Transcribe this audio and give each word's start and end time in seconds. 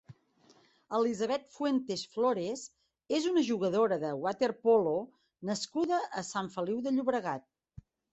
Elisabeth 0.99 1.43
Fuentes 1.57 2.05
Flores 2.15 2.63
és 3.17 3.27
una 3.31 3.43
jugadora 3.49 3.99
de 4.05 4.09
waterpolo 4.23 4.95
nascuda 5.51 6.01
a 6.23 6.25
Sant 6.31 6.51
Feliu 6.57 6.81
de 6.89 6.95
Llobregat. 6.97 7.47